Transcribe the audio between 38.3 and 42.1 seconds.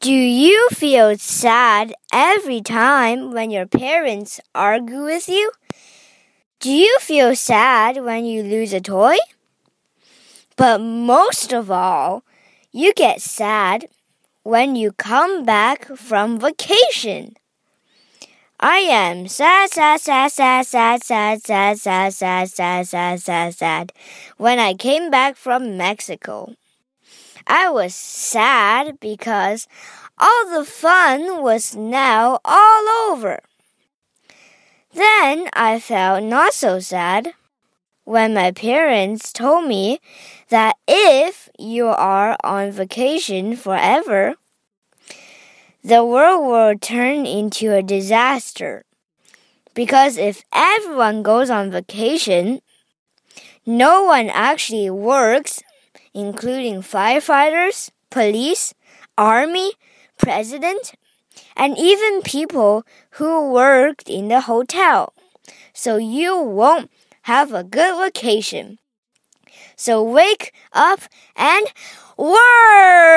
my parents told me that if you